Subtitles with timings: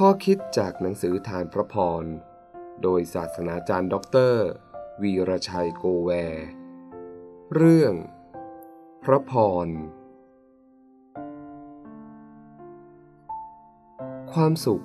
[0.00, 2.04] ข้อคิดจากหนังสือทานพระพร
[2.82, 4.46] โดยศาสนาจารย์ด็อกเตอร์
[5.02, 6.10] วีรชัยโกแว
[7.54, 7.94] เรื่อง
[9.04, 9.32] พระพ
[9.66, 9.68] ร
[14.32, 14.84] ความสุข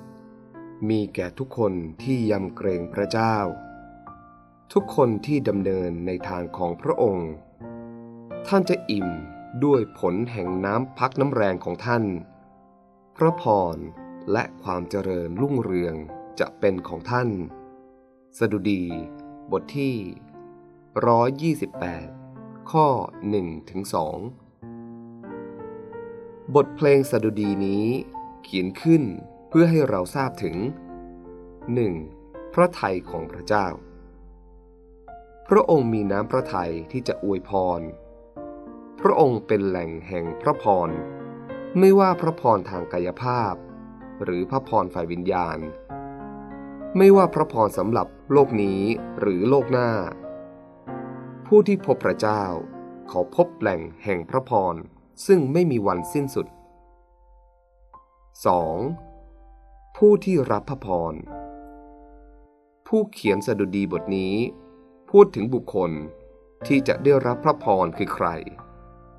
[0.88, 1.72] มีแก่ทุกคน
[2.02, 3.36] ที่ยำเกรงพระเจ้า
[4.72, 7.30] ทุกคนที่ดำเนินในทางของพระองค์
[8.46, 9.08] ท่านจะอิ่ม
[9.64, 12.04] ด้วยผลแห่งน้ำพักน้ำแรงของท่าน
[13.16, 13.44] พระพ
[13.76, 13.78] ร
[14.32, 15.94] และความเจริญรุ่งเรือง
[16.40, 17.28] จะเป็นของท่าน
[18.38, 18.82] สดุดี
[19.52, 19.96] บทที่
[21.72, 22.86] 128 ข้อ
[23.30, 23.82] 1 ถึง
[25.78, 27.86] 2 บทเพลงสดุดีนี้
[28.42, 29.02] เขียนขึ้น
[29.48, 30.56] เพื่อให้เราทราบถึง
[31.74, 32.54] 1.
[32.54, 33.66] พระทัยของพระเจ้า
[35.48, 37.80] พระองค์มีน้ำพระทัยที่จะอวยพร
[39.00, 40.90] พระองค์เป็นแหล่งแห่งพระพร
[41.78, 43.54] ไม่ว่าพระพรทางกายภาพ
[44.24, 45.58] หรือพระพรฝ่ายวิญญาณ
[46.96, 48.80] ไม่ว่าพระพรสำหรับโลกนี้
[49.20, 49.90] หรือโลกหน้า
[51.46, 52.42] ผู้ที่พบพระเจ้า
[53.08, 54.74] เขาพบแหล่งแห่งพระพร
[55.26, 56.46] ซึ่งไม่มีวันสิ้นสุด
[59.02, 59.96] 2.
[59.96, 61.14] ผู้ที่รับพระพร
[62.86, 64.34] ผู้เขียนสดุดีบทนี้
[65.10, 65.90] พูดถึงบุคคล
[66.66, 68.26] ที่จะได้รับพระพรคือใคร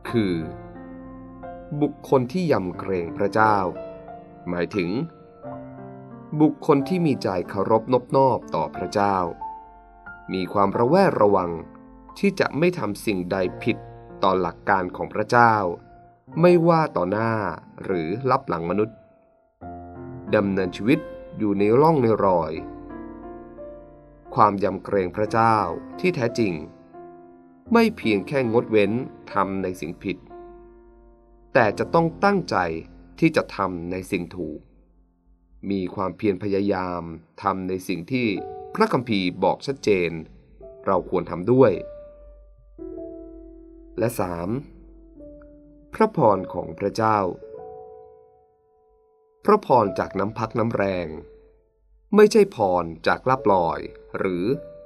[0.09, 0.35] คือ
[1.81, 3.57] บุคคลที่ยำเกรงพระเจ้า
[4.49, 4.89] หมายถึง
[6.41, 9.17] บุคคลที่มีใจเคารพนบนอบต่อพระเจ้า
[10.33, 11.51] มีความระแวดระวัง
[12.17, 13.77] ที่จะไม่ทำสิ่งใดผิด
[14.23, 15.53] ต่อหลักการของพระเจ้า
[16.41, 17.31] ไม่ว่าต่อหน้า
[17.83, 18.97] หรือลับหลังมนุษย์
[20.35, 20.99] ดำเนินชีวิต
[21.37, 22.51] อยู่ในร่องในรอย
[24.35, 25.55] ความยำเกรงพระเจ้า
[25.99, 26.53] ที่แท้จริง
[27.73, 28.91] ไม่เพียงแค่งดเว้น
[29.31, 30.17] ทำในสิ่งผิด
[31.53, 32.55] แต่จะต้องตั้งใจ
[33.19, 34.59] ที่จะทำในสิ่งถูก
[35.71, 37.01] มีความเพียรพยายาม
[37.43, 38.27] ทำในสิ่งที่
[38.75, 40.11] พระคัมภีร์บอกชัดเจน
[40.85, 41.71] เราควรทำด้วย
[43.99, 44.09] และ
[45.17, 45.93] 3.
[45.93, 47.19] พระพรของพระเจ้า
[49.45, 51.07] พระพรจากน้ำพักน้ำแรง
[52.15, 53.79] ไม่ใช่พรจากลาบลอย
[54.17, 54.45] หรือ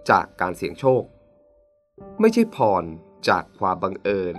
[0.09, 1.03] จากการเสี่ยงโชค
[2.19, 2.83] ไม่ใช่พร
[3.29, 4.37] จากความบังเอิญ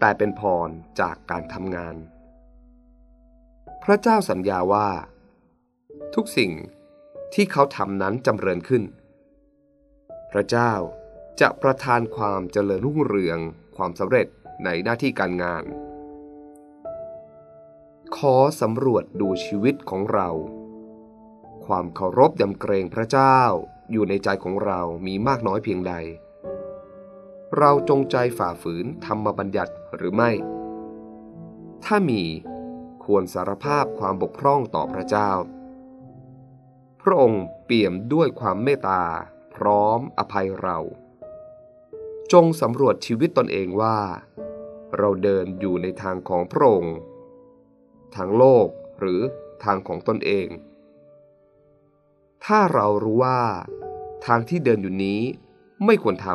[0.00, 0.68] แต่เป็นพร
[1.00, 1.96] จากการทำงาน
[3.82, 4.88] พระเจ้าสัญญาว่า
[6.14, 6.52] ทุกสิ่ง
[7.34, 8.82] ที่เขาทำนั้นจำเริญขึ้น
[10.30, 10.72] พระเจ้า
[11.40, 13.38] จะประทานความเจริญรุ่งเรือง
[13.76, 14.26] ความสำเร็จ
[14.64, 15.64] ในหน้าที่การงาน
[18.16, 20.28] ขอสำรวจดูชีวิตของเรา
[21.66, 23.38] ความเคารพยำเกรงพระเจ้า
[23.92, 25.94] อยู่ในใจของเรามีมากน้อยเพียงใด
[27.58, 30.30] เราจงใจฝ่าฝืนธรรมบัญญัติหรือไม่
[31.84, 32.22] ถ้ามี
[33.12, 35.30] ควรสารภาพความบกพร่องต่อพระเจ้า
[37.00, 39.02] พระองค์เปี่ยมด้วยความเมตตา
[39.54, 40.78] พร้อมอภัยเรา
[42.32, 43.98] จงสำรวจชีวิตตนเองว่า
[44.96, 46.96] เราเดินอยู่ในทางของพระองค์
[48.14, 49.20] ทางโลกหรือ
[49.64, 50.48] ทางของตนเอง
[52.44, 53.42] ถ้าเรารู้ว่า
[54.26, 55.20] ทางที่เดินอยู่นี้
[55.84, 56.28] ไม่ควรท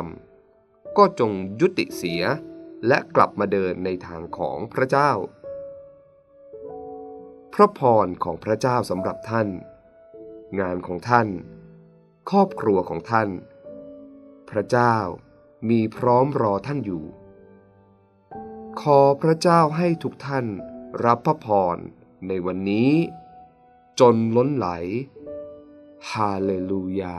[0.46, 1.30] ำก็จง
[1.60, 2.22] ยุติเสีย
[2.86, 5.12] และกลับมาเดินในทางของพระเจ้า
[7.58, 9.48] พระพรของพระเจ้าสำหรับท่าน
[10.60, 11.28] งานของท่าน
[12.30, 13.28] ครอบครัวของท่าน
[14.50, 14.96] พระเจ้า
[15.70, 17.04] มีพร้อมรอท่านอยู่
[18.80, 20.46] ขอพระเจ้าให้ทุกท่าน
[21.04, 21.76] รับพระพร
[22.28, 22.92] ในวันนี้
[24.00, 24.68] จนล้นไหล
[26.10, 27.18] ฮาเลลูยา